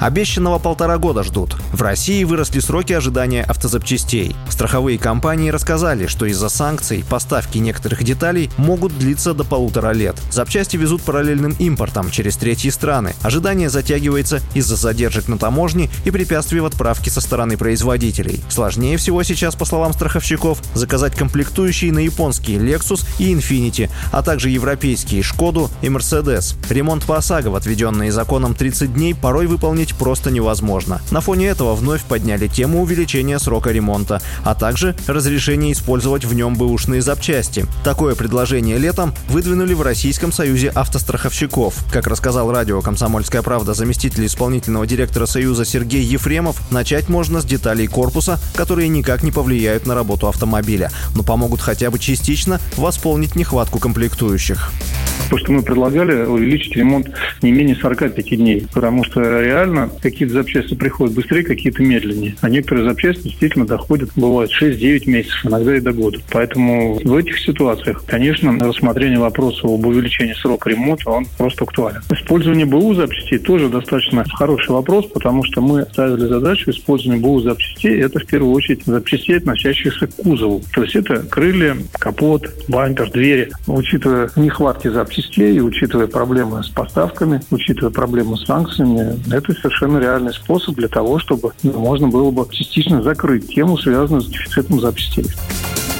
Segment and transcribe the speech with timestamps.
[0.00, 1.56] Обещанного полтора года ждут.
[1.72, 4.34] В России выросли сроки ожидания автозапчастей.
[4.48, 10.16] Страховые компании рассказали, что из-за санкций поставки некоторых деталей могут длиться до полутора лет.
[10.30, 13.14] Запчасти везут параллельным импортом через третьи страны.
[13.22, 18.40] Ожидание затягивается из-за задержек на таможне и препятствий в отправке со стороны производителей.
[18.48, 24.48] Сложнее всего сейчас, по словам страховщиков, заказать комплектующие на японские Lexus и Infiniti, а также
[24.48, 26.54] европейские Шкоду и Mercedes.
[26.70, 31.00] Ремонт по ОСАГО, отведенный законом 30 дней, порой выполнить сделать просто невозможно.
[31.10, 36.56] На фоне этого вновь подняли тему увеличения срока ремонта, а также разрешение использовать в нем
[36.56, 37.66] бэушные запчасти.
[37.84, 41.74] Такое предложение летом выдвинули в Российском союзе автостраховщиков.
[41.92, 47.86] Как рассказал радио «Комсомольская правда» заместитель исполнительного директора Союза Сергей Ефремов, начать можно с деталей
[47.86, 53.78] корпуса, которые никак не повлияют на работу автомобиля, но помогут хотя бы частично восполнить нехватку
[53.78, 54.70] комплектующих.
[55.28, 57.10] То, что мы предлагали, увеличить ремонт
[57.42, 62.34] не менее 45 дней, потому что реально какие-то запчасти приходят быстрее, какие-то медленнее.
[62.40, 66.18] А некоторые запчасти действительно доходят, бывает, 6-9 месяцев, иногда и до года.
[66.30, 72.02] Поэтому в этих ситуациях, конечно, рассмотрение вопроса об увеличении срока ремонта, он просто актуален.
[72.10, 78.00] Использование БУ запчастей тоже достаточно хороший вопрос, потому что мы ставили задачу использования БУ запчастей,
[78.00, 80.62] это в первую очередь запчастей, относящихся к кузову.
[80.72, 83.50] То есть это крылья, капот, бампер, двери.
[83.66, 90.32] Учитывая нехватки запчастей, частей, учитывая проблемы с поставками, учитывая проблемы с санкциями, это совершенно реальный
[90.32, 95.26] способ для того, чтобы можно было бы частично закрыть тему, связанную с дефицитом запчастей.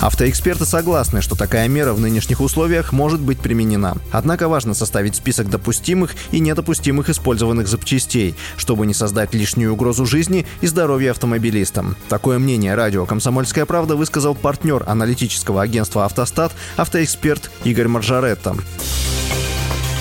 [0.00, 3.96] Автоэксперты согласны, что такая мера в нынешних условиях может быть применена.
[4.12, 10.46] Однако важно составить список допустимых и недопустимых использованных запчастей, чтобы не создать лишнюю угрозу жизни
[10.60, 11.96] и здоровью автомобилистам.
[12.08, 18.54] Такое мнение радио «Комсомольская правда» высказал партнер аналитического агентства «Автостат» автоэксперт Игорь Маржаретто.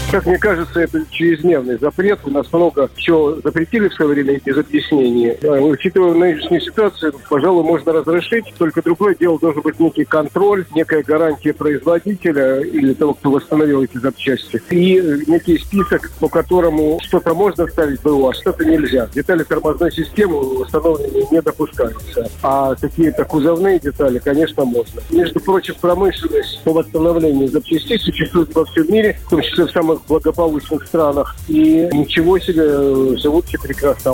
[0.09, 2.19] Как мне кажется, это чрезмерный запрет.
[2.23, 5.37] У нас много чего запретили в свое время эти объяснений.
[5.43, 8.45] Учитывая нынешнюю ситуацию, пожалуй, можно разрешить.
[8.57, 13.97] Только другое дело должен быть некий контроль, некая гарантия производителя или того, кто восстановил эти
[13.97, 14.61] запчасти.
[14.69, 19.09] И некий список, по которому что-то можно ставить БУ, а что-то нельзя.
[19.13, 22.31] Детали тормозной системы установленные не допускаются.
[22.41, 25.01] А какие-то кузовные детали, конечно, можно.
[25.11, 29.96] Между прочим, промышленность по восстановлению запчастей существует во всем мире, в том числе в самых
[29.97, 31.35] самых благополучных странах.
[31.47, 34.13] И ничего себе, живут все прекрасно.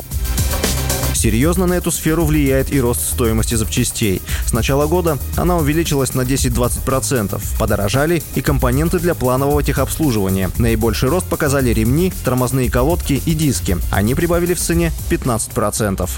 [1.13, 4.21] Серьезно на эту сферу влияет и рост стоимости запчастей.
[4.45, 7.41] С начала года она увеличилась на 10-20%.
[7.57, 10.51] Подорожали и компоненты для планового техобслуживания.
[10.57, 13.77] Наибольший рост показали ремни, тормозные колодки и диски.
[13.89, 16.09] Они прибавили в цене 15%.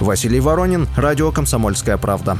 [0.00, 2.36] Василий Воронин, радио «Комсомольская правда».